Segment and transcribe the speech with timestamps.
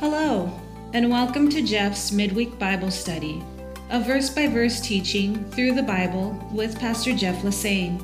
[0.00, 0.50] Hello,
[0.94, 3.44] and welcome to Jeff's Midweek Bible Study,
[3.90, 8.02] a verse by verse teaching through the Bible with Pastor Jeff Lassane.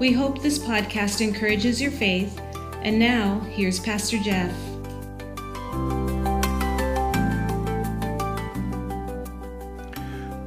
[0.00, 2.40] We hope this podcast encourages your faith.
[2.82, 4.52] And now, here's Pastor Jeff.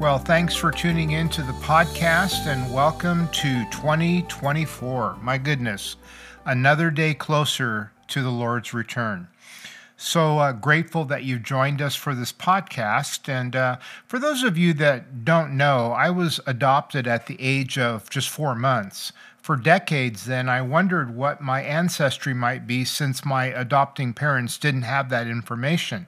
[0.09, 5.17] Well, thanks for tuning in to the podcast and welcome to 2024.
[5.21, 5.97] My goodness,
[6.45, 9.27] another day closer to the Lord's return.
[9.97, 13.29] So uh, grateful that you've joined us for this podcast.
[13.29, 13.77] And uh,
[14.07, 18.29] for those of you that don't know, I was adopted at the age of just
[18.29, 19.13] four months.
[19.37, 24.81] For decades, then, I wondered what my ancestry might be since my adopting parents didn't
[24.81, 26.07] have that information.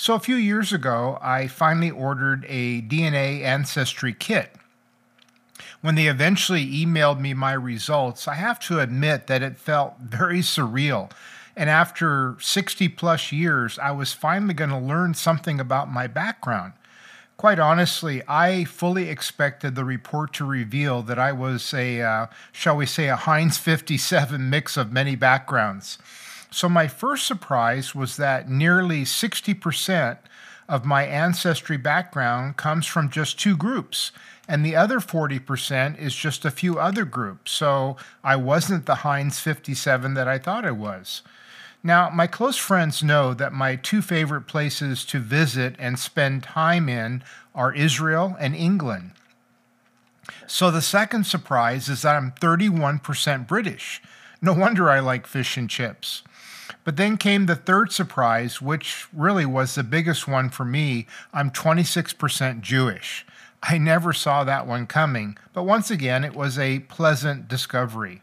[0.00, 4.52] So a few years ago, I finally ordered a DNA ancestry kit.
[5.80, 10.38] When they eventually emailed me my results, I have to admit that it felt very
[10.38, 11.10] surreal.
[11.56, 16.74] And after 60 plus years, I was finally going to learn something about my background.
[17.36, 22.76] Quite honestly, I fully expected the report to reveal that I was a, uh, shall
[22.76, 25.98] we say, a Heinz 57 mix of many backgrounds.
[26.50, 30.18] So, my first surprise was that nearly 60%
[30.68, 34.12] of my ancestry background comes from just two groups,
[34.48, 37.52] and the other 40% is just a few other groups.
[37.52, 41.22] So, I wasn't the Heinz 57 that I thought I was.
[41.82, 46.88] Now, my close friends know that my two favorite places to visit and spend time
[46.88, 47.22] in
[47.54, 49.12] are Israel and England.
[50.46, 54.02] So, the second surprise is that I'm 31% British.
[54.40, 56.22] No wonder I like fish and chips.
[56.88, 61.06] But then came the third surprise, which really was the biggest one for me.
[61.34, 63.26] I'm 26% Jewish.
[63.62, 68.22] I never saw that one coming, but once again, it was a pleasant discovery.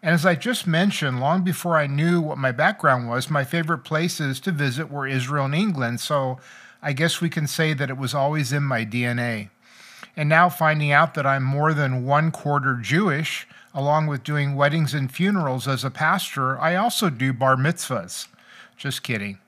[0.00, 3.78] And as I just mentioned, long before I knew what my background was, my favorite
[3.78, 5.98] places to visit were Israel and England.
[5.98, 6.38] So
[6.80, 9.48] I guess we can say that it was always in my DNA.
[10.18, 14.92] And now finding out that I'm more than one quarter Jewish, along with doing weddings
[14.92, 18.26] and funerals as a pastor, I also do bar mitzvahs.
[18.76, 19.38] Just kidding.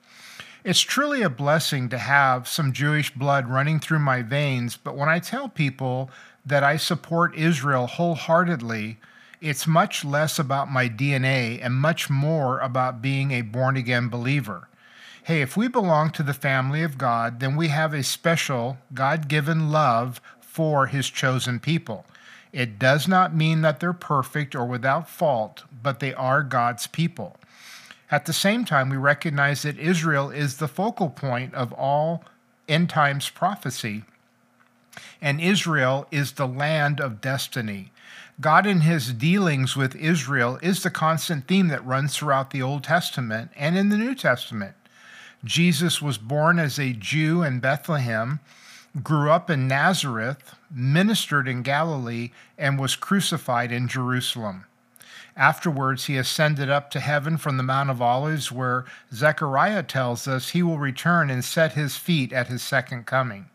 [0.62, 5.08] It's truly a blessing to have some Jewish blood running through my veins, but when
[5.08, 6.08] I tell people
[6.46, 8.98] that I support Israel wholeheartedly,
[9.40, 14.68] it's much less about my DNA and much more about being a born again believer.
[15.24, 19.26] Hey, if we belong to the family of God, then we have a special God
[19.26, 20.20] given love
[20.50, 22.04] for his chosen people.
[22.52, 27.36] It does not mean that they're perfect or without fault, but they are God's people.
[28.10, 32.24] At the same time, we recognize that Israel is the focal point of all
[32.68, 34.02] end times prophecy,
[35.22, 37.92] and Israel is the land of destiny.
[38.40, 42.82] God, in his dealings with Israel, is the constant theme that runs throughout the Old
[42.82, 44.74] Testament and in the New Testament.
[45.44, 48.40] Jesus was born as a Jew in Bethlehem
[49.02, 54.64] grew up in Nazareth, ministered in Galilee, and was crucified in Jerusalem.
[55.36, 60.50] Afterwards, he ascended up to heaven from the Mount of Olives, where Zechariah tells us
[60.50, 63.48] he will return and set his feet at his second coming.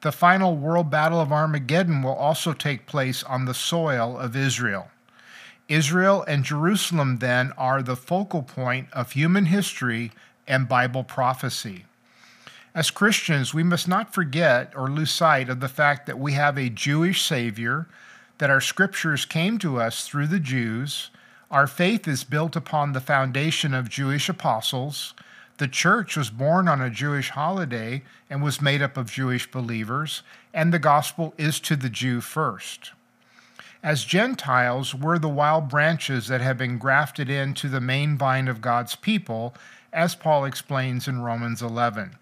[0.00, 4.90] The final world battle of Armageddon will also take place on the soil of Israel.
[5.68, 10.12] Israel and Jerusalem, then, are the focal point of human history
[10.46, 11.86] and Bible prophecy.
[12.74, 16.58] As Christians, we must not forget or lose sight of the fact that we have
[16.58, 17.86] a Jewish Savior,
[18.38, 21.10] that our scriptures came to us through the Jews,
[21.52, 25.14] our faith is built upon the foundation of Jewish apostles,
[25.58, 30.24] the church was born on a Jewish holiday and was made up of Jewish believers,
[30.52, 32.90] and the gospel is to the Jew first.
[33.84, 38.60] As Gentiles, we're the wild branches that have been grafted into the main vine of
[38.60, 39.54] God's people,
[39.92, 42.16] as Paul explains in Romans 11.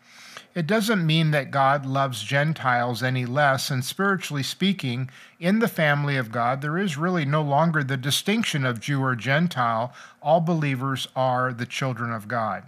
[0.55, 5.09] It doesn't mean that God loves Gentiles any less, and spiritually speaking,
[5.41, 9.17] in the family of God, there is really no longer the distinction of Jew or
[9.17, 9.95] Gentile.
[10.21, 12.65] All believers are the children of God.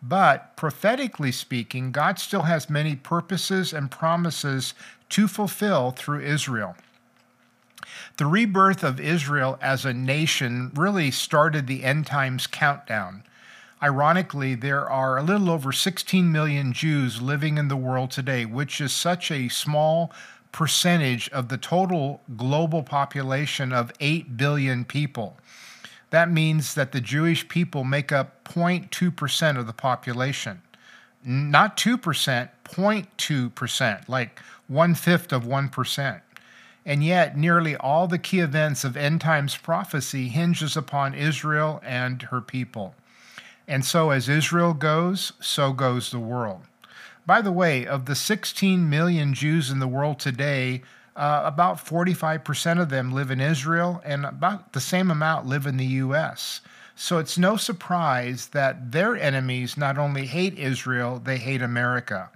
[0.00, 4.74] But prophetically speaking, God still has many purposes and promises
[5.08, 6.76] to fulfill through Israel.
[8.16, 13.24] The rebirth of Israel as a nation really started the end times countdown.
[13.82, 18.80] Ironically, there are a little over 16 million Jews living in the world today, which
[18.80, 20.12] is such a small
[20.52, 25.36] percentage of the total global population of 8 billion people.
[26.10, 30.62] That means that the Jewish people make up 0.2% of the population.
[31.26, 36.20] not 2%, 0.2%, like one fifth of 1%.
[36.86, 42.20] And yet, nearly all the key events of end times prophecy hinges upon Israel and
[42.22, 42.94] her people.
[43.66, 46.62] And so, as Israel goes, so goes the world.
[47.26, 50.82] By the way, of the 16 million Jews in the world today,
[51.16, 55.78] uh, about 45% of them live in Israel, and about the same amount live in
[55.78, 56.60] the U.S.
[56.96, 62.30] So it's no surprise that their enemies not only hate Israel, they hate America.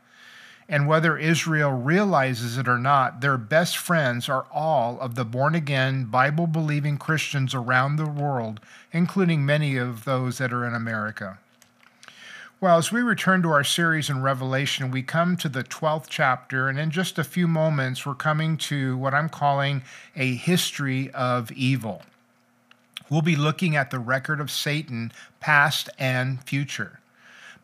[0.69, 5.55] And whether Israel realizes it or not, their best friends are all of the born
[5.55, 8.61] again, Bible believing Christians around the world,
[8.93, 11.38] including many of those that are in America.
[12.61, 16.69] Well, as we return to our series in Revelation, we come to the 12th chapter,
[16.69, 19.82] and in just a few moments, we're coming to what I'm calling
[20.17, 22.03] a history of evil.
[23.09, 26.99] We'll be looking at the record of Satan, past and future.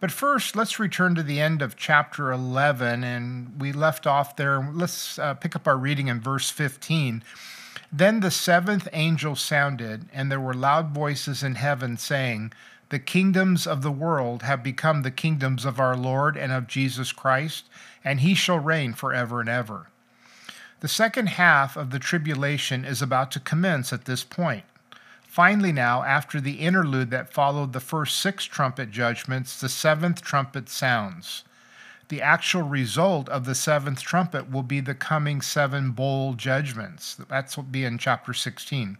[0.04, 4.60] But first, let's return to the end of chapter 11, and we left off there.
[4.70, 7.24] Let's uh, pick up our reading in verse 15.
[7.90, 12.52] Then the seventh angel sounded, and there were loud voices in heaven saying,
[12.90, 17.10] The kingdoms of the world have become the kingdoms of our Lord and of Jesus
[17.10, 17.64] Christ,
[18.04, 19.86] and he shall reign forever and ever.
[20.80, 24.64] The second half of the tribulation is about to commence at this point.
[25.34, 30.68] Finally, now, after the interlude that followed the first six trumpet judgments, the seventh trumpet
[30.68, 31.42] sounds.
[32.08, 37.16] The actual result of the seventh trumpet will be the coming seven bowl judgments.
[37.28, 38.96] That's will be in chapter 16.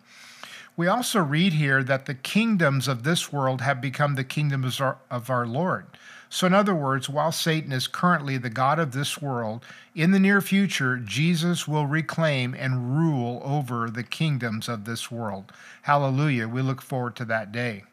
[0.77, 5.31] We also read here that the kingdoms of this world have become the kingdoms of
[5.31, 5.87] our Lord.
[6.35, 9.65] So, in other words, while Satan is currently the God of this world,
[9.95, 15.53] in the near future, Jesus will reclaim and rule over the kingdoms of this world.
[15.83, 16.49] Hallelujah.
[16.49, 17.85] We look forward to that day.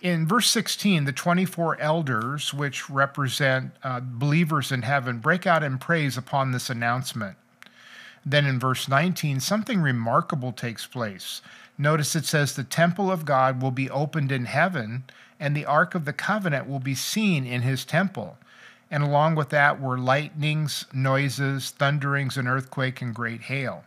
[0.00, 5.76] In verse 16, the 24 elders, which represent uh, believers in heaven, break out in
[5.76, 7.36] praise upon this announcement.
[8.24, 11.42] Then in verse 19, something remarkable takes place.
[11.76, 15.04] Notice it says, The temple of God will be opened in heaven,
[15.40, 18.36] and the Ark of the Covenant will be seen in his temple.
[18.90, 23.84] And along with that were lightnings, noises, thunderings, an earthquake, and great hail.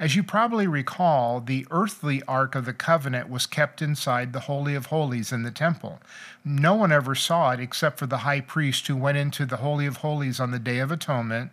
[0.00, 4.76] As you probably recall, the earthly Ark of the Covenant was kept inside the Holy
[4.76, 5.98] of Holies in the temple.
[6.44, 9.86] No one ever saw it except for the high priest who went into the Holy
[9.86, 11.50] of Holies on the Day of Atonement,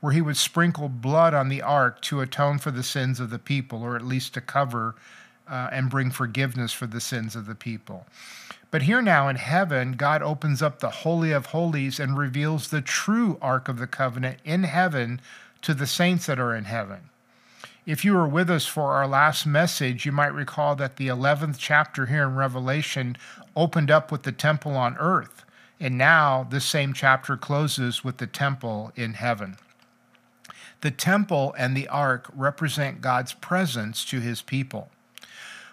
[0.00, 3.38] where he would sprinkle blood on the ark to atone for the sins of the
[3.38, 4.94] people, or at least to cover
[5.48, 8.06] uh, and bring forgiveness for the sins of the people.
[8.70, 12.82] But here now in heaven, God opens up the Holy of Holies and reveals the
[12.82, 15.20] true Ark of the Covenant in heaven
[15.62, 17.08] to the saints that are in heaven.
[17.86, 21.56] If you were with us for our last message, you might recall that the 11th
[21.58, 23.16] chapter here in Revelation
[23.56, 25.44] opened up with the temple on earth.
[25.80, 29.56] And now this same chapter closes with the temple in heaven.
[30.82, 34.90] The temple and the ark represent God's presence to his people.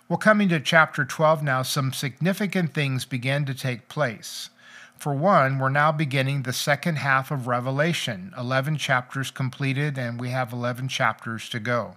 [0.08, 4.52] Well, coming to chapter 12 now, some significant things began to take place.
[5.00, 10.30] For one, we're now beginning the second half of Revelation, 11 chapters completed, and we
[10.30, 11.96] have 11 chapters to go.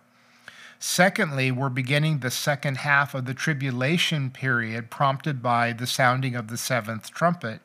[0.79, 6.49] Secondly, we're beginning the second half of the tribulation period prompted by the sounding of
[6.49, 7.61] the seventh trumpet.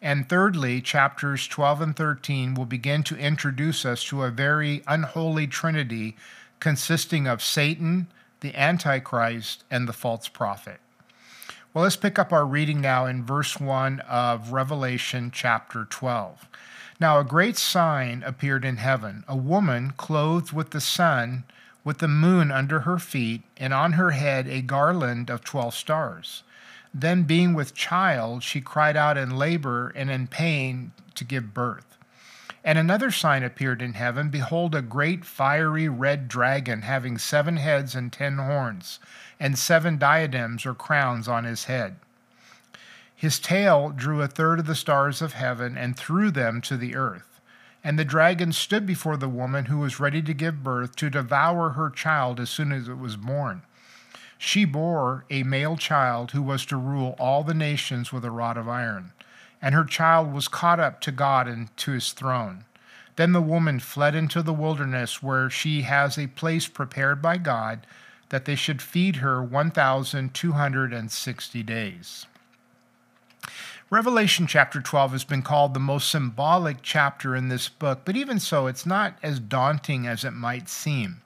[0.00, 5.48] And thirdly, chapters 12 and 13 will begin to introduce us to a very unholy
[5.48, 6.16] trinity
[6.60, 8.06] consisting of Satan,
[8.40, 10.80] the Antichrist, and the false prophet.
[11.72, 16.46] Well, let's pick up our reading now in verse 1 of Revelation chapter 12.
[16.98, 21.44] Now, a great sign appeared in heaven a woman clothed with the sun,
[21.84, 26.42] with the moon under her feet, and on her head a garland of 12 stars.
[26.94, 31.95] Then, being with child, she cried out in labor and in pain to give birth.
[32.66, 37.94] And another sign appeared in heaven Behold, a great fiery red dragon, having seven heads
[37.94, 38.98] and ten horns,
[39.38, 41.94] and seven diadems or crowns on his head.
[43.14, 46.96] His tail drew a third of the stars of heaven and threw them to the
[46.96, 47.40] earth.
[47.84, 51.70] And the dragon stood before the woman who was ready to give birth to devour
[51.70, 53.62] her child as soon as it was born.
[54.38, 58.56] She bore a male child who was to rule all the nations with a rod
[58.56, 59.12] of iron
[59.60, 62.64] and her child was caught up to God and to his throne.
[63.16, 67.86] Then the woman fled into the wilderness, where she has a place prepared by God
[68.28, 72.26] that they should feed her 1,260 days.
[73.88, 78.40] Revelation chapter 12 has been called the most symbolic chapter in this book, but even
[78.40, 81.22] so, it's not as daunting as it might seem.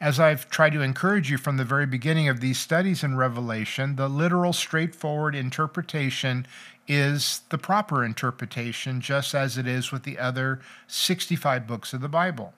[0.00, 3.96] As I've tried to encourage you from the very beginning of these studies in Revelation,
[3.96, 6.46] the literal, straightforward interpretation
[6.88, 12.08] is the proper interpretation, just as it is with the other 65 books of the
[12.08, 12.54] Bible.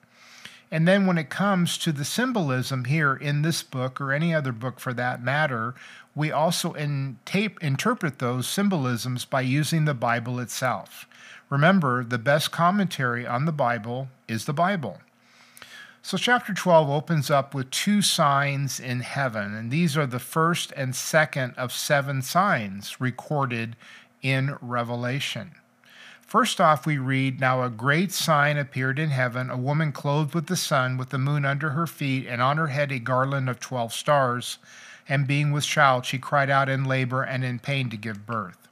[0.71, 4.53] And then when it comes to the symbolism here in this book, or any other
[4.53, 5.75] book for that matter,
[6.15, 11.07] we also in tape, interpret those symbolisms by using the Bible itself.
[11.49, 14.99] Remember, the best commentary on the Bible is the Bible.
[16.01, 20.73] So, chapter 12 opens up with two signs in heaven, and these are the first
[20.75, 23.75] and second of seven signs recorded
[24.21, 25.51] in Revelation.
[26.21, 30.47] First off, we read Now a great sign appeared in heaven a woman clothed with
[30.47, 33.59] the sun, with the moon under her feet, and on her head a garland of
[33.59, 34.57] twelve stars.
[35.09, 38.69] And being with child, she cried out in labor and in pain to give birth.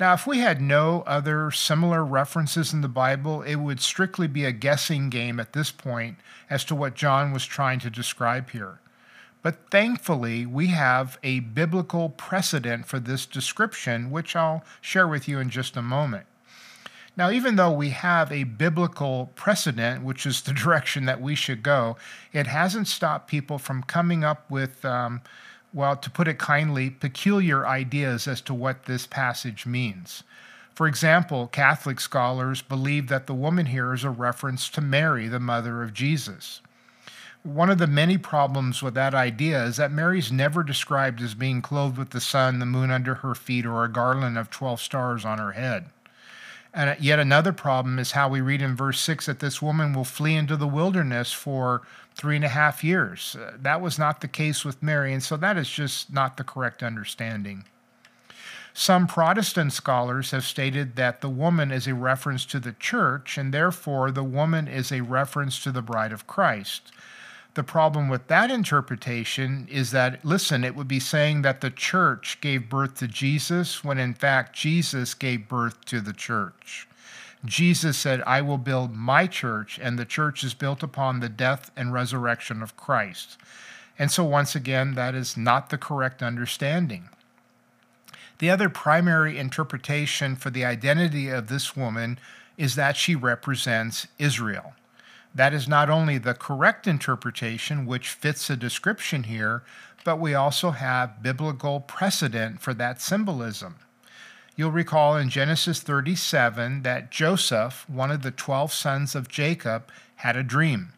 [0.00, 4.44] Now, if we had no other similar references in the Bible, it would strictly be
[4.44, 6.16] a guessing game at this point
[6.50, 8.80] as to what John was trying to describe here.
[9.42, 15.40] But thankfully, we have a biblical precedent for this description, which I'll share with you
[15.40, 16.26] in just a moment.
[17.16, 21.62] Now, even though we have a biblical precedent, which is the direction that we should
[21.62, 21.96] go,
[22.32, 25.20] it hasn't stopped people from coming up with um,
[25.74, 30.22] well, to put it kindly, peculiar ideas as to what this passage means.
[30.74, 35.40] For example, Catholic scholars believe that the woman here is a reference to Mary, the
[35.40, 36.60] mother of Jesus.
[37.42, 41.60] One of the many problems with that idea is that Mary's never described as being
[41.60, 45.24] clothed with the sun, the moon under her feet, or a garland of 12 stars
[45.24, 45.86] on her head.
[46.72, 50.04] And yet another problem is how we read in verse 6 that this woman will
[50.04, 51.82] flee into the wilderness for
[52.14, 53.36] three and a half years.
[53.36, 56.44] Uh, that was not the case with Mary, and so that is just not the
[56.44, 57.64] correct understanding.
[58.72, 63.52] Some Protestant scholars have stated that the woman is a reference to the church, and
[63.52, 66.90] therefore the woman is a reference to the bride of Christ.
[67.54, 72.40] The problem with that interpretation is that, listen, it would be saying that the church
[72.40, 76.88] gave birth to Jesus when in fact Jesus gave birth to the church.
[77.44, 81.70] Jesus said, I will build my church, and the church is built upon the death
[81.76, 83.36] and resurrection of Christ.
[83.98, 87.08] And so, once again, that is not the correct understanding.
[88.38, 92.18] The other primary interpretation for the identity of this woman
[92.56, 94.74] is that she represents Israel.
[95.34, 99.62] That is not only the correct interpretation, which fits the description here,
[100.04, 103.76] but we also have biblical precedent for that symbolism.
[104.56, 110.36] You'll recall in Genesis 37 that Joseph, one of the 12 sons of Jacob, had
[110.36, 110.92] a dream.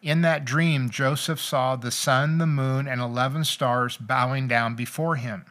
[0.00, 5.16] In that dream, Joseph saw the sun, the moon, and 11 stars bowing down before
[5.16, 5.44] him.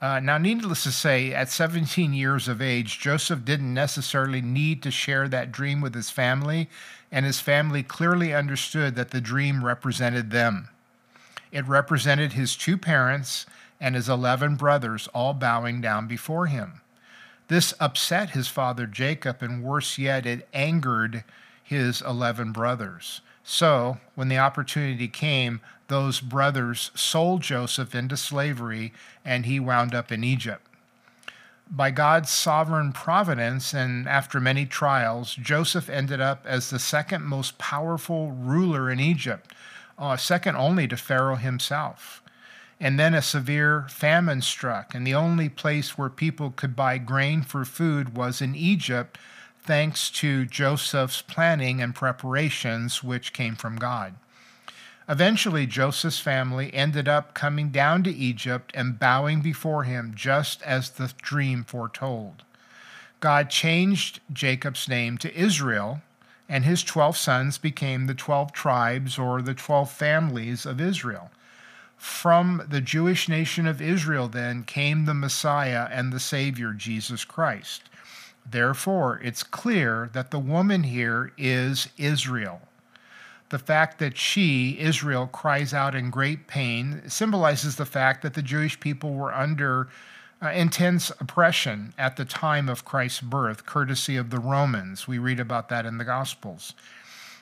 [0.00, 4.90] Uh, now, needless to say, at 17 years of age, Joseph didn't necessarily need to
[4.90, 6.70] share that dream with his family,
[7.10, 10.68] and his family clearly understood that the dream represented them.
[11.50, 13.46] It represented his two parents
[13.80, 16.80] and his eleven brothers all bowing down before him.
[17.48, 21.24] This upset his father Jacob, and worse yet, it angered
[21.62, 23.22] his eleven brothers.
[23.42, 28.92] So, when the opportunity came, those brothers sold Joseph into slavery,
[29.24, 30.67] and he wound up in Egypt.
[31.70, 37.58] By God's sovereign providence and after many trials, Joseph ended up as the second most
[37.58, 39.52] powerful ruler in Egypt,
[39.98, 42.22] uh, second only to Pharaoh himself.
[42.80, 47.42] And then a severe famine struck, and the only place where people could buy grain
[47.42, 49.18] for food was in Egypt,
[49.60, 54.14] thanks to Joseph's planning and preparations, which came from God.
[55.08, 60.90] Eventually, Joseph's family ended up coming down to Egypt and bowing before him, just as
[60.90, 62.44] the dream foretold.
[63.20, 66.02] God changed Jacob's name to Israel,
[66.46, 71.30] and his 12 sons became the 12 tribes or the 12 families of Israel.
[71.96, 77.82] From the Jewish nation of Israel, then, came the Messiah and the Savior, Jesus Christ.
[78.48, 82.67] Therefore, it's clear that the woman here is Israel.
[83.50, 88.42] The fact that she, Israel, cries out in great pain symbolizes the fact that the
[88.42, 89.88] Jewish people were under
[90.42, 95.08] uh, intense oppression at the time of Christ's birth, courtesy of the Romans.
[95.08, 96.74] We read about that in the Gospels.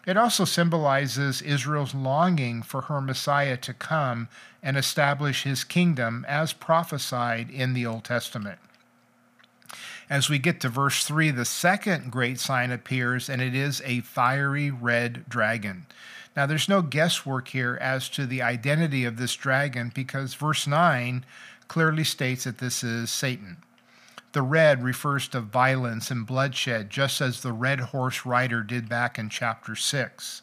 [0.07, 4.29] It also symbolizes Israel's longing for her Messiah to come
[4.63, 8.61] and establish his kingdom as prophesied in the Old Testament.
[10.09, 14.03] As we get to verse 3, the second great sign appears, and it is a
[14.03, 15.87] fiery red dragon.
[16.37, 21.25] Now, there's no guesswork here as to the identity of this dragon because verse 9
[21.67, 23.57] clearly states that this is Satan.
[24.33, 29.19] The red refers to violence and bloodshed, just as the red horse rider did back
[29.19, 30.43] in chapter 6.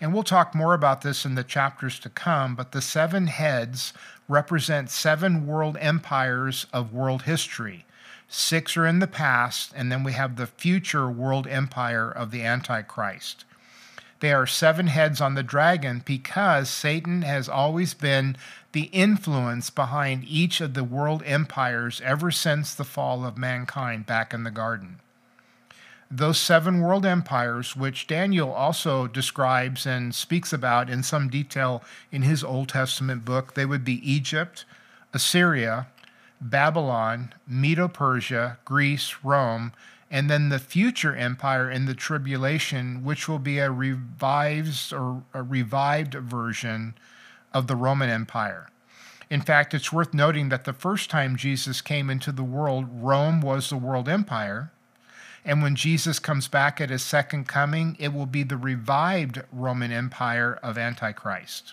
[0.00, 3.92] And we'll talk more about this in the chapters to come, but the seven heads
[4.28, 7.84] represent seven world empires of world history.
[8.28, 12.44] Six are in the past, and then we have the future world empire of the
[12.44, 13.46] Antichrist.
[14.20, 18.36] They are seven heads on the dragon because Satan has always been
[18.72, 24.34] the influence behind each of the world empires ever since the fall of mankind back
[24.34, 25.00] in the garden.
[26.10, 32.22] Those seven world empires, which Daniel also describes and speaks about in some detail in
[32.22, 34.64] his Old Testament book, they would be Egypt,
[35.12, 35.88] Assyria,
[36.40, 39.72] Babylon, Medo Persia, Greece, Rome,
[40.10, 45.42] and then the future empire in the tribulation, which will be a revised or a
[45.42, 46.94] revived version
[47.52, 48.70] of the Roman Empire.
[49.28, 53.42] In fact, it's worth noting that the first time Jesus came into the world, Rome
[53.42, 54.72] was the world empire.
[55.48, 59.90] And when Jesus comes back at his second coming, it will be the revived Roman
[59.90, 61.72] Empire of Antichrist.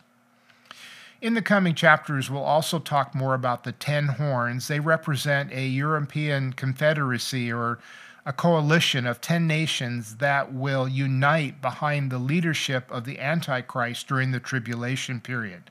[1.21, 4.69] In the coming chapters, we'll also talk more about the ten horns.
[4.69, 7.79] They represent a European confederacy or
[8.25, 14.31] a coalition of 10 nations that will unite behind the leadership of the Antichrist during
[14.31, 15.69] the tribulation period.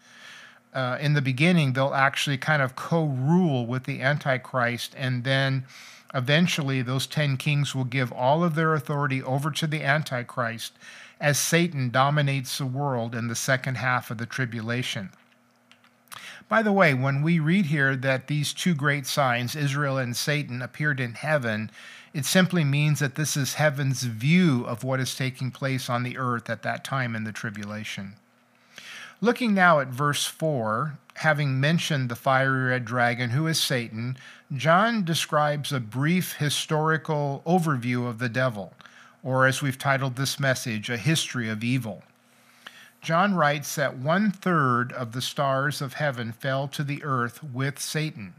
[0.74, 5.64] Uh, in the beginning, they'll actually kind of co rule with the Antichrist, and then
[6.14, 10.72] eventually those 10 kings will give all of their authority over to the Antichrist
[11.20, 15.10] as Satan dominates the world in the second half of the tribulation.
[16.48, 20.60] By the way, when we read here that these two great signs, Israel and Satan,
[20.62, 21.70] appeared in heaven,
[22.12, 26.16] it simply means that this is heaven's view of what is taking place on the
[26.16, 28.14] earth at that time in the tribulation.
[29.20, 34.16] Looking now at verse 4, having mentioned the fiery red dragon, who is Satan,
[34.54, 38.74] John describes a brief historical overview of the devil,
[39.22, 42.02] or as we've titled this message, a history of evil.
[43.00, 47.78] John writes that one third of the stars of heaven fell to the earth with
[47.78, 48.34] Satan.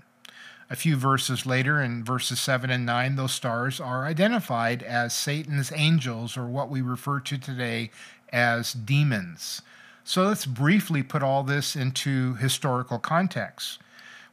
[0.69, 5.71] A few verses later, in verses 7 and 9, those stars are identified as Satan's
[5.71, 7.91] angels, or what we refer to today
[8.33, 9.61] as demons.
[10.07, 13.79] So let's briefly put all this into historical context.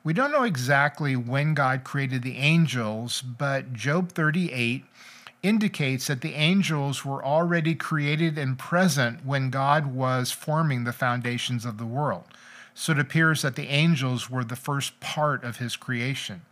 [0.05, 4.85] We don't know exactly when God created the angels, but Job 38
[5.43, 11.65] indicates that the angels were already created and present when God was forming the foundations
[11.65, 12.25] of the world.
[12.75, 16.43] So it appears that the angels were the first part of his creation.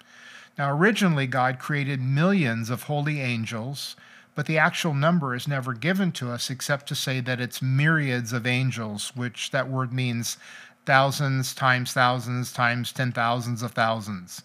[0.57, 3.97] Now, originally, God created millions of holy angels,
[4.35, 8.33] but the actual number is never given to us except to say that it's myriads
[8.33, 10.39] of angels, which that word means
[10.87, 14.43] thousands times thousands times ten thousands of thousands.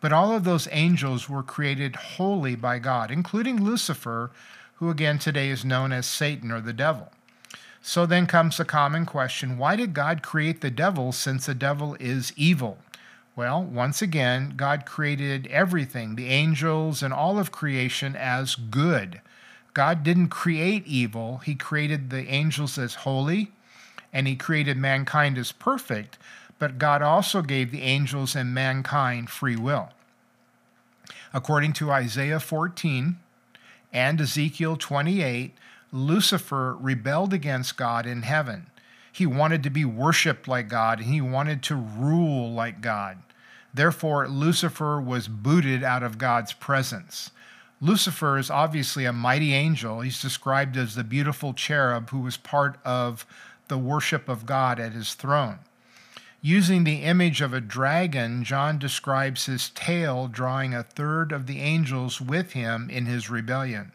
[0.00, 4.30] But all of those angels were created wholly by God, including Lucifer,
[4.74, 7.12] who again today is known as Satan or the devil.
[7.80, 11.96] So then comes the common question why did God create the devil since the devil
[11.98, 12.78] is evil?
[13.34, 19.22] Well, once again, God created everything, the angels and all of creation, as good.
[19.72, 23.52] God didn't create evil, He created the angels as holy,
[24.12, 26.18] and He created mankind as perfect,
[26.58, 29.88] but God also gave the angels and mankind free will.
[31.32, 33.18] According to Isaiah 14
[33.94, 35.54] and Ezekiel 28,
[35.90, 38.66] Lucifer rebelled against God in heaven.
[39.12, 43.18] He wanted to be worshiped like God and he wanted to rule like God.
[43.74, 47.30] Therefore, Lucifer was booted out of God's presence.
[47.80, 50.00] Lucifer is obviously a mighty angel.
[50.00, 53.26] He's described as the beautiful cherub who was part of
[53.68, 55.58] the worship of God at his throne.
[56.40, 61.60] Using the image of a dragon, John describes his tail drawing a third of the
[61.60, 63.92] angels with him in his rebellion.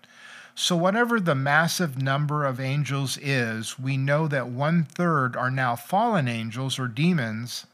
[0.59, 5.75] So, whatever the massive number of angels is, we know that one third are now
[5.75, 7.67] fallen angels or demons,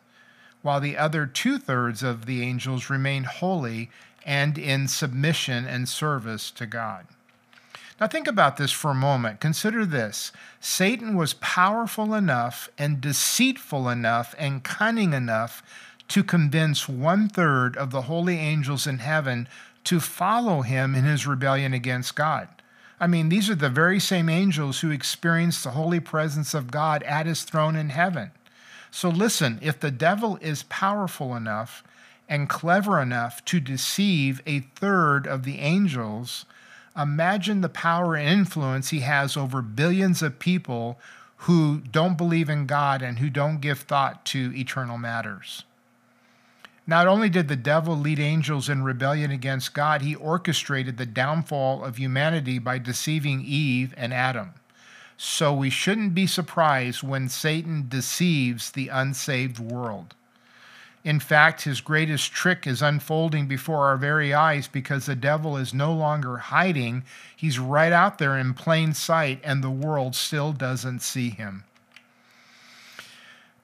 [0.62, 3.90] while the other two thirds of the angels remain holy
[4.26, 7.08] and in submission and service to God.
[8.02, 9.40] Now, think about this for a moment.
[9.40, 15.64] Consider this Satan was powerful enough and deceitful enough and cunning enough
[16.10, 19.48] to convince one third of the holy angels in heaven
[19.86, 22.50] to follow him in his rebellion against God.
[23.00, 27.04] I mean, these are the very same angels who experienced the holy presence of God
[27.04, 28.32] at his throne in heaven.
[28.92, 31.84] So listen, if the devil is powerful enough
[32.30, 36.46] and clever enough to deceive a third of the angels,
[36.96, 41.00] imagine the power and influence he has over billions of people
[41.38, 45.64] who don't believe in God and who don't give thought to eternal matters.
[46.86, 51.84] Not only did the devil lead angels in rebellion against God, he orchestrated the downfall
[51.84, 54.54] of humanity by deceiving Eve and Adam.
[55.16, 60.16] So we shouldn't be surprised when Satan deceives the unsaved world.
[61.06, 65.74] In fact, his greatest trick is unfolding before our very eyes because the devil is
[65.74, 67.04] no longer hiding.
[67.36, 71.66] He's right out there in plain sight, and the world still doesn't see him.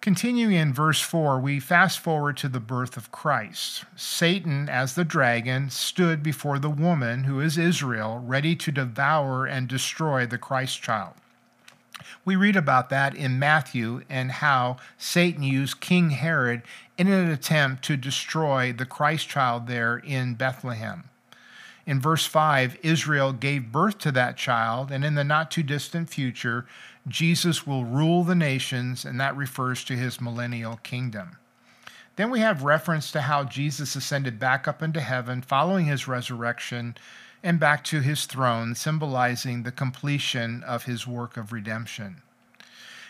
[0.01, 3.83] Continuing in verse 4, we fast forward to the birth of Christ.
[3.97, 9.67] Satan, as the dragon, stood before the woman, who is Israel, ready to devour and
[9.67, 11.15] destroy the Christ child.
[12.23, 16.61] We read about that in Matthew and how Satan used King Herod
[16.97, 21.09] in an attempt to destroy the Christ child there in Bethlehem.
[21.85, 26.09] In verse 5, Israel gave birth to that child, and in the not too distant
[26.09, 26.67] future,
[27.07, 31.37] Jesus will rule the nations, and that refers to his millennial kingdom.
[32.15, 36.95] Then we have reference to how Jesus ascended back up into heaven following his resurrection
[37.41, 42.21] and back to his throne, symbolizing the completion of his work of redemption.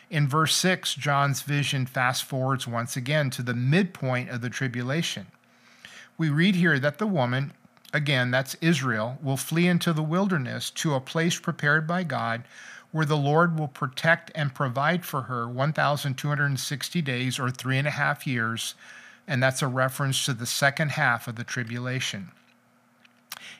[0.09, 5.27] In verse 6, John's vision fast forwards once again to the midpoint of the tribulation.
[6.17, 7.53] We read here that the woman,
[7.93, 12.43] again, that's Israel, will flee into the wilderness to a place prepared by God
[12.91, 17.91] where the Lord will protect and provide for her 1,260 days or three and a
[17.91, 18.75] half years,
[19.27, 22.31] and that's a reference to the second half of the tribulation.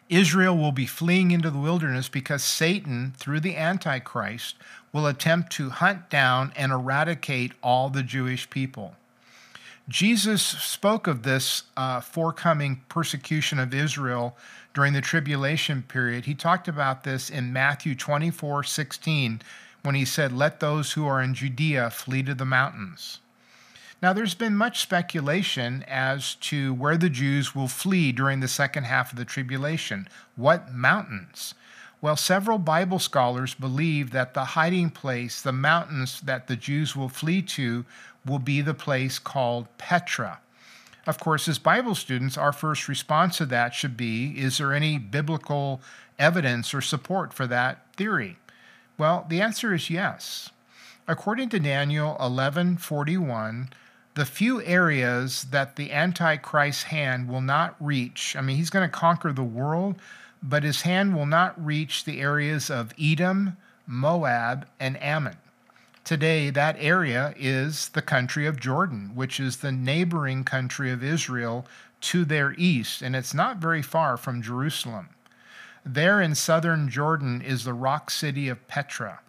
[0.09, 4.55] Israel will be fleeing into the wilderness because Satan, through the Antichrist,
[4.91, 8.95] will attempt to hunt down and eradicate all the Jewish people.
[9.89, 14.37] Jesus spoke of this uh, forthcoming persecution of Israel
[14.75, 16.25] during the tribulation period.
[16.25, 19.41] He talked about this in Matthew 24 16
[19.81, 23.19] when he said, Let those who are in Judea flee to the mountains.
[24.01, 28.85] Now, there's been much speculation as to where the Jews will flee during the second
[28.85, 30.07] half of the tribulation.
[30.35, 31.55] What mountains?
[32.01, 37.09] Well, several Bible scholars believe that the hiding place, the mountains that the Jews will
[37.09, 37.85] flee to,
[38.25, 40.39] will be the place called Petra.
[41.05, 44.97] Of course, as Bible students, our first response to that should be Is there any
[44.97, 45.81] biblical
[46.17, 48.37] evidence or support for that theory?
[48.97, 50.51] Well, the answer is yes.
[51.07, 53.69] According to Daniel 11:41,
[54.13, 58.97] the few areas that the Antichrist's hand will not reach, I mean, he's going to
[58.97, 59.95] conquer the world,
[60.41, 65.37] but his hand will not reach the areas of Edom, Moab, and Ammon.
[66.03, 71.65] Today, that area is the country of Jordan, which is the neighboring country of Israel
[72.01, 75.09] to their east, and it's not very far from Jerusalem.
[75.85, 79.19] There in southern Jordan is the rock city of Petra.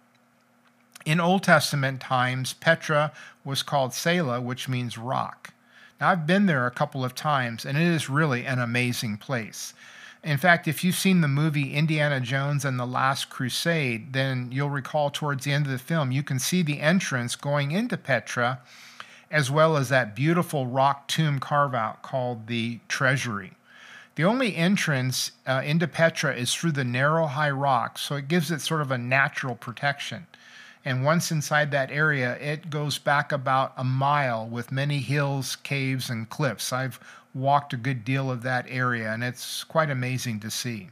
[1.04, 3.12] In Old Testament times, Petra
[3.44, 5.52] was called Selah, which means rock.
[6.00, 9.74] Now, I've been there a couple of times, and it is really an amazing place.
[10.22, 14.68] In fact, if you've seen the movie Indiana Jones and the Last Crusade, then you'll
[14.68, 18.60] recall towards the end of the film, you can see the entrance going into Petra,
[19.30, 23.52] as well as that beautiful rock tomb carve out called the Treasury.
[24.16, 28.50] The only entrance uh, into Petra is through the narrow high rock, so it gives
[28.50, 30.26] it sort of a natural protection.
[30.84, 36.10] And once inside that area, it goes back about a mile with many hills, caves,
[36.10, 36.72] and cliffs.
[36.72, 36.98] I've
[37.34, 40.90] walked a good deal of that area, and it's quite amazing to see.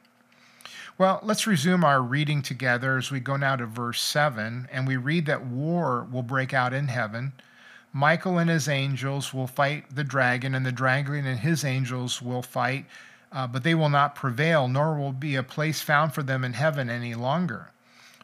[0.96, 4.96] Well, let's resume our reading together as we go now to verse 7, and we
[4.96, 7.32] read that war will break out in heaven.
[7.92, 12.42] Michael and his angels will fight the dragon, and the dragon and his angels will
[12.42, 12.86] fight,
[13.30, 16.54] uh, but they will not prevail, nor will be a place found for them in
[16.54, 17.70] heaven any longer.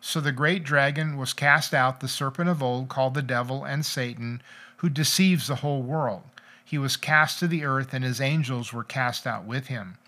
[0.01, 3.87] So the great dragon was cast out, the serpent of old, called the devil and
[3.87, 4.43] Satan,
[4.79, 6.25] who deceives the whole world
[6.65, 9.99] he was cast to the earth, and his angels were cast out with him.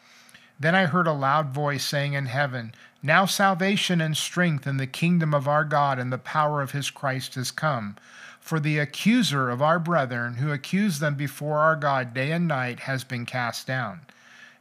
[0.58, 4.86] Then I heard a loud voice saying in heaven, Now salvation and strength in the
[4.86, 7.96] kingdom of our God and the power of his Christ has come.
[8.40, 12.80] For the accuser of our brethren, who accused them before our God day and night,
[12.80, 14.00] has been cast down.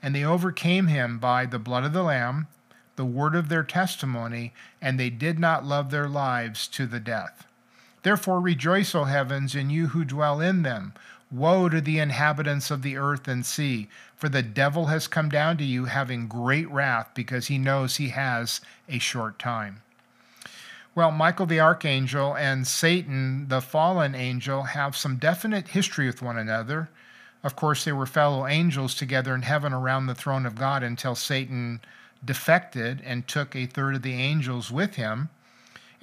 [0.02, 2.48] And they overcame him by the blood of the Lamb,
[2.96, 7.46] the word of their testimony, and they did not love their lives to the death.
[8.04, 10.94] Therefore rejoice, O heavens, and you who dwell in them.
[11.36, 15.58] Woe to the inhabitants of the earth and sea, for the devil has come down
[15.58, 19.82] to you having great wrath, because he knows he has a short time.
[20.96, 26.38] Well, Michael the archangel and Satan the fallen angel have some definite history with one
[26.38, 26.90] another.
[27.44, 31.16] Of course, they were fellow angels together in heaven around the throne of God until
[31.16, 31.82] Satan
[32.24, 35.30] defected and took a third of the angels with him.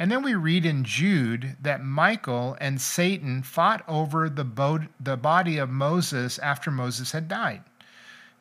[0.03, 5.17] And then we read in Jude that Michael and Satan fought over the, bo- the
[5.17, 7.63] body of Moses after Moses had died.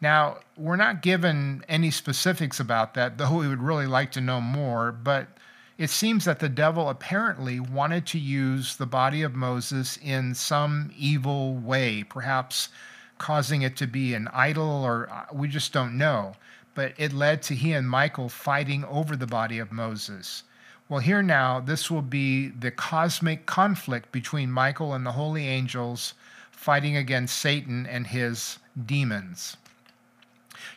[0.02, 4.42] Now, we're not given any specifics about that, though we would really like to know
[4.42, 5.28] more, but
[5.78, 10.92] it seems that the devil apparently wanted to use the body of Moses in some
[10.98, 12.70] evil way, perhaps
[13.20, 16.34] causing it to be an idol, or uh, we just don't know.
[16.74, 20.42] But it led to he and Michael fighting over the body of Moses.
[20.92, 26.16] Well, here now, this will be the cosmic conflict between Michael and the holy angels
[26.52, 29.56] fighting against Satan and his demons.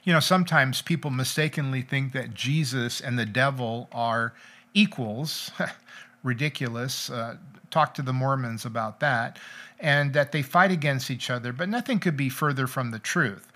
[0.04, 4.34] You know, sometimes people mistakenly think that Jesus and the devil are
[4.72, 5.50] equals.
[6.22, 7.10] Ridiculous.
[7.10, 7.34] Uh,
[7.72, 9.40] talk to the Mormons about that.
[9.80, 13.50] And that they fight against each other, but nothing could be further from the truth.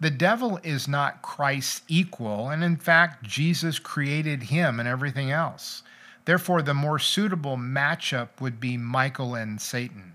[0.00, 5.84] The devil is not Christ's equal, and in fact, Jesus created him and everything else.
[6.24, 10.12] Therefore, the more suitable matchup would be Michael and Satan.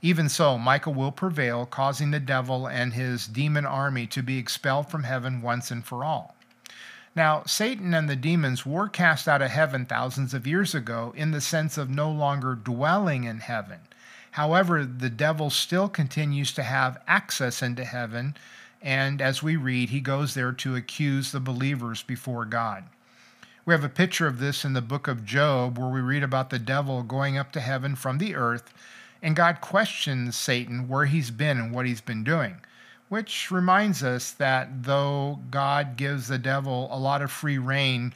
[0.00, 4.90] Even so, Michael will prevail, causing the devil and his demon army to be expelled
[4.90, 6.34] from heaven once and for all.
[7.14, 11.30] Now, Satan and the demons were cast out of heaven thousands of years ago in
[11.30, 13.80] the sense of no longer dwelling in heaven.
[14.32, 18.34] However, the devil still continues to have access into heaven,
[18.80, 22.84] and as we read, he goes there to accuse the believers before God.
[23.64, 26.50] We have a picture of this in the book of Job, where we read about
[26.50, 28.74] the devil going up to heaven from the earth
[29.22, 32.56] and God questions Satan where he's been and what he's been doing,
[33.08, 38.14] which reminds us that though God gives the devil a lot of free rein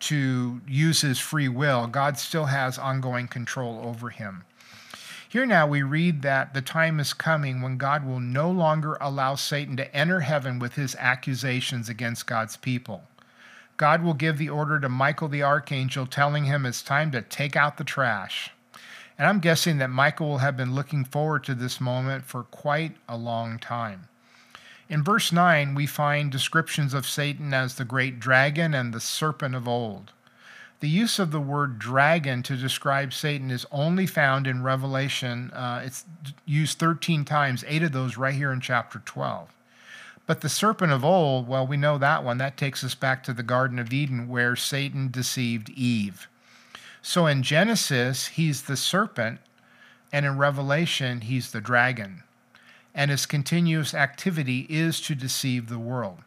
[0.00, 4.42] to use his free will, God still has ongoing control over him.
[5.28, 9.36] Here now we read that the time is coming when God will no longer allow
[9.36, 13.04] Satan to enter heaven with his accusations against God's people.
[13.78, 17.54] God will give the order to Michael the archangel, telling him it's time to take
[17.54, 18.50] out the trash.
[19.16, 22.96] And I'm guessing that Michael will have been looking forward to this moment for quite
[23.08, 24.08] a long time.
[24.88, 29.54] In verse 9, we find descriptions of Satan as the great dragon and the serpent
[29.54, 30.12] of old.
[30.80, 35.50] The use of the word dragon to describe Satan is only found in Revelation.
[35.52, 36.04] Uh, it's
[36.46, 39.52] used 13 times, eight of those right here in chapter 12.
[40.28, 42.36] But the serpent of old, well, we know that one.
[42.36, 46.28] That takes us back to the Garden of Eden where Satan deceived Eve.
[47.00, 49.40] So in Genesis, he's the serpent,
[50.12, 52.24] and in Revelation, he's the dragon.
[52.94, 56.18] And his continuous activity is to deceive the world.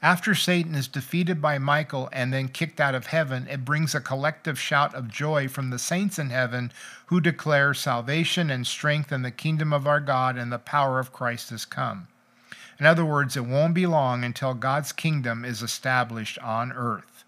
[0.00, 4.00] After Satan is defeated by Michael and then kicked out of heaven, it brings a
[4.00, 6.72] collective shout of joy from the saints in heaven
[7.08, 11.12] who declare salvation and strength in the kingdom of our God and the power of
[11.12, 12.08] Christ has come.
[12.80, 17.24] In other words, it won't be long until God's kingdom is established on earth.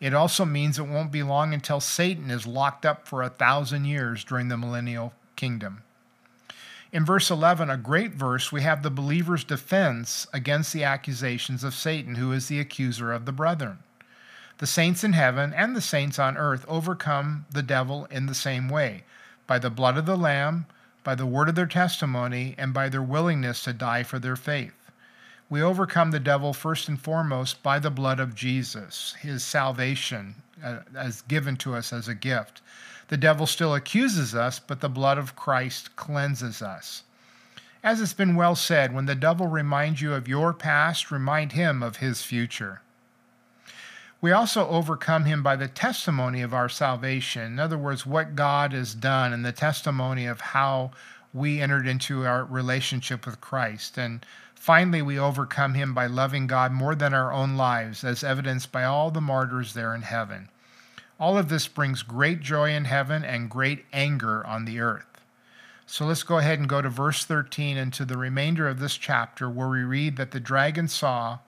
[0.00, 3.84] It also means it won't be long until Satan is locked up for a thousand
[3.84, 5.82] years during the millennial kingdom.
[6.92, 11.74] In verse 11, a great verse, we have the believer's defense against the accusations of
[11.74, 13.78] Satan, who is the accuser of the brethren.
[14.58, 18.68] The saints in heaven and the saints on earth overcome the devil in the same
[18.68, 19.02] way
[19.48, 20.66] by the blood of the Lamb,
[21.02, 24.81] by the word of their testimony, and by their willingness to die for their faith.
[25.52, 30.78] We overcome the devil first and foremost by the blood of Jesus, his salvation uh,
[30.96, 32.62] as given to us as a gift.
[33.08, 37.02] The devil still accuses us, but the blood of Christ cleanses us.
[37.84, 41.82] As it's been well said, when the devil reminds you of your past, remind him
[41.82, 42.80] of his future.
[44.22, 47.42] We also overcome him by the testimony of our salvation.
[47.42, 50.92] In other words, what God has done and the testimony of how
[51.34, 53.98] we entered into our relationship with Christ.
[53.98, 54.24] And
[54.62, 58.84] Finally, we overcome him by loving God more than our own lives, as evidenced by
[58.84, 60.48] all the martyrs there in heaven.
[61.18, 65.20] All of this brings great joy in heaven and great anger on the earth.
[65.84, 68.96] So let's go ahead and go to verse 13 and to the remainder of this
[68.96, 71.40] chapter, where we read that the dragon saw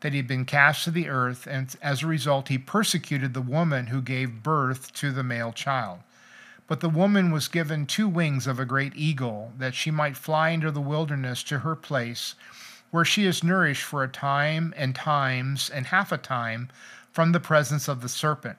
[0.00, 3.42] that he had been cast to the earth, and as a result, he persecuted the
[3.42, 5.98] woman who gave birth to the male child.
[6.66, 10.48] But the woman was given two wings of a great eagle, that she might fly
[10.50, 12.34] into the wilderness to her place,
[12.90, 16.70] where she is nourished for a time and times and half a time
[17.12, 18.56] from the presence of the serpent.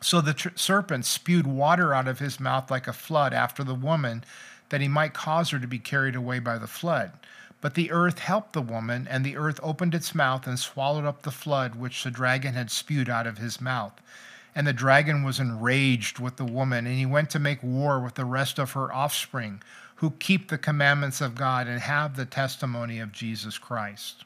[0.00, 3.74] So the tr- serpent spewed water out of his mouth like a flood after the
[3.74, 4.24] woman,
[4.68, 7.12] that he might cause her to be carried away by the flood.
[7.60, 11.22] But the earth helped the woman, and the earth opened its mouth and swallowed up
[11.22, 14.00] the flood which the dragon had spewed out of his mouth.
[14.58, 18.16] And the dragon was enraged with the woman, and he went to make war with
[18.16, 19.62] the rest of her offspring,
[19.94, 24.24] who keep the commandments of God and have the testimony of Jesus Christ.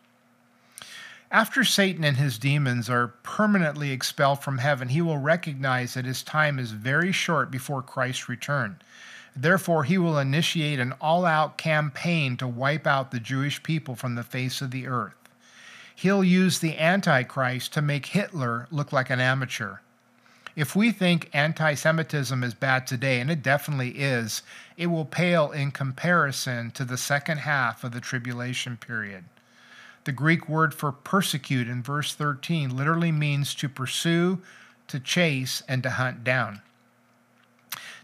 [1.30, 6.22] After Satan and his demons are permanently expelled from heaven, he will recognize that his
[6.22, 8.80] time is very short before Christ's return.
[9.36, 14.14] Therefore, he will initiate an all out campaign to wipe out the Jewish people from
[14.14, 15.28] the face of the earth.
[15.94, 19.80] He'll use the Antichrist to make Hitler look like an amateur
[20.54, 24.42] If we think anti Semitism is bad today, and it definitely is,
[24.76, 29.24] it will pale in comparison to the second half of the tribulation period.
[30.04, 34.40] The Greek word for persecute in verse 13 literally means to pursue,
[34.88, 36.60] to chase, and to hunt down.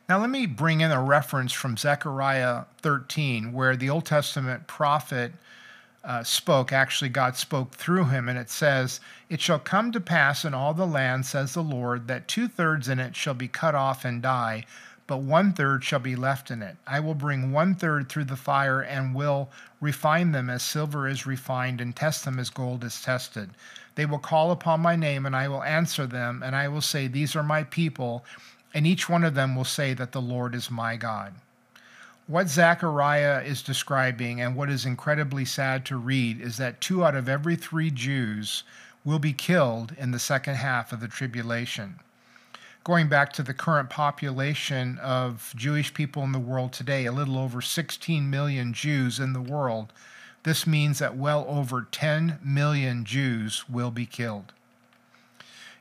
[0.09, 5.33] Now, let me bring in a reference from Zechariah 13, where the Old Testament prophet
[6.09, 10.43] uh, spoke, actually, God spoke through him, and it says, It shall come to pass
[10.43, 13.75] in all the land, says the Lord, that two thirds in it shall be cut
[13.75, 14.65] off and die,
[15.07, 16.77] but one third shall be left in it.
[16.87, 19.51] I will bring one third through the fire and will
[19.83, 23.51] refine them as silver is refined and test them as gold is tested.
[23.95, 27.07] They will call upon my name, and I will answer them, and I will say,
[27.07, 28.25] These are my people,
[28.73, 31.35] and each one of them will say that the Lord is my God.
[32.29, 37.15] What Zechariah is describing, and what is incredibly sad to read, is that two out
[37.15, 38.65] of every three Jews
[39.03, 42.01] will be killed in the second half of the tribulation.
[42.85, 47.39] Going back to the current population of Jewish people in the world today, a little
[47.39, 49.91] over 16 million Jews in the world,
[50.43, 54.53] this means that well over 10 million Jews will be killed.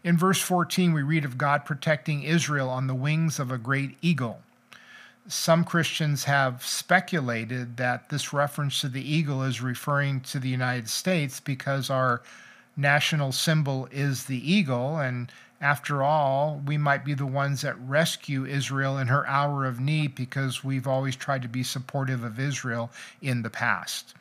[0.01, 3.97] In verse 14, we read of God protecting Israel on the wings of a great
[4.01, 4.43] eagle
[5.27, 10.89] some Christians have speculated that this reference to the eagle is referring to the United
[10.89, 12.21] States because our
[12.77, 14.97] national symbol is the eagle.
[14.99, 19.79] And after all, we might be the ones that rescue Israel in her hour of
[19.79, 22.89] need because we've always tried to be supportive of Israel
[23.21, 24.13] in the past.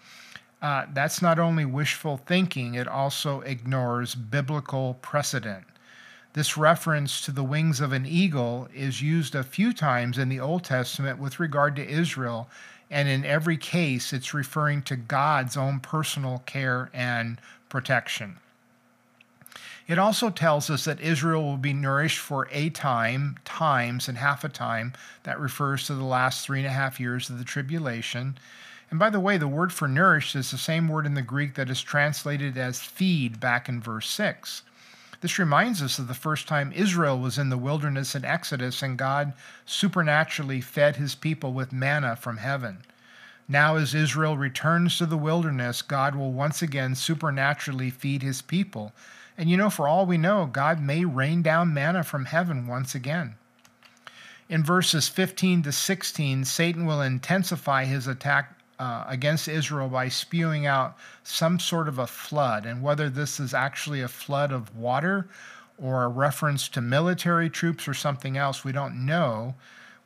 [0.60, 5.64] Uh, that's not only wishful thinking, it also ignores biblical precedent.
[6.37, 10.38] This reference to the wings of an eagle is used a few times in the
[10.38, 12.51] Old Testament with regard to Israel,
[12.90, 18.37] and in every case, it's referring to God's own personal care and protection.
[19.88, 24.44] It also tells us that Israel will be nourished for a time, times, and half
[24.44, 24.92] a time.
[25.22, 28.37] That refers to the last three and a half years of the tribulation.
[28.90, 31.55] And by the way, the word for nourished is the same word in the Greek
[31.55, 34.61] that is translated as feed back in verse 6.
[35.20, 38.98] This reminds us of the first time Israel was in the wilderness in Exodus and
[38.98, 39.33] God
[39.64, 42.79] supernaturally fed his people with manna from heaven.
[43.48, 48.92] Now, as Israel returns to the wilderness, God will once again supernaturally feed his people.
[49.38, 52.94] And you know, for all we know, God may rain down manna from heaven once
[52.94, 53.37] again.
[54.48, 60.66] In verses 15 to 16, Satan will intensify his attack uh, against Israel by spewing
[60.66, 62.66] out some sort of a flood.
[62.66, 65.28] And whether this is actually a flood of water
[65.78, 69.54] or a reference to military troops or something else, we don't know.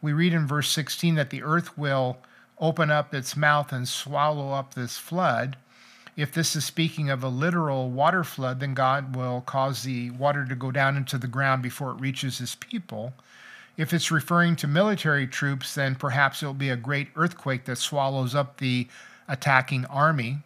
[0.02, 2.18] We read in verse 16 that the earth will
[2.58, 5.56] open up its mouth and swallow up this flood.
[6.16, 10.44] If this is speaking of a literal water flood, then God will cause the water
[10.44, 13.14] to go down into the ground before it reaches his people.
[13.76, 18.34] If it's referring to military troops, then perhaps it'll be a great earthquake that swallows
[18.34, 18.88] up the
[19.28, 20.38] attacking army.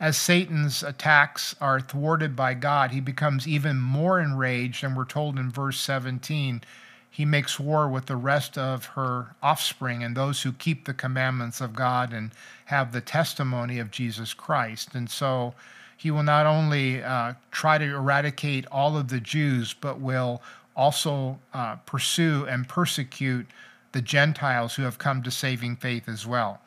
[0.00, 5.38] As Satan's attacks are thwarted by God, he becomes even more enraged, and we're told
[5.38, 6.62] in verse 17,
[7.10, 11.60] he makes war with the rest of her offspring and those who keep the commandments
[11.60, 12.30] of God and
[12.66, 14.94] have the testimony of Jesus Christ.
[14.94, 15.54] And so
[15.96, 20.40] he will not only uh, try to eradicate all of the Jews, but will
[20.78, 23.46] also uh, pursue and persecute
[23.92, 26.60] the Gentiles who have come to saving faith as well.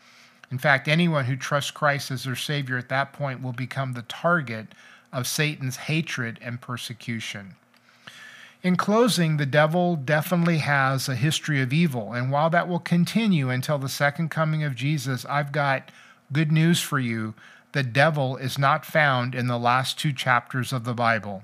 [0.52, 4.02] In fact, anyone who trusts Christ as their Savior at that point will become the
[4.04, 4.68] target
[5.14, 7.56] of Satan's hatred and persecution.
[8.62, 13.50] In closing, the devil definitely has a history of evil, and while that will continue
[13.50, 15.90] until the second coming of Jesus, I've got
[16.34, 17.34] good news for you.
[17.72, 21.44] The devil is not found in the last two chapters of the Bible.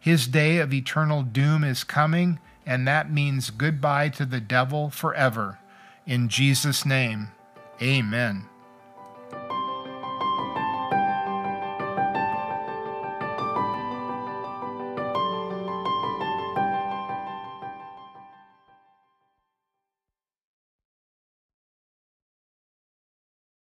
[0.00, 5.58] His day of eternal doom is coming, and that means goodbye to the devil forever.
[6.06, 7.28] In Jesus' name,
[7.80, 8.49] amen.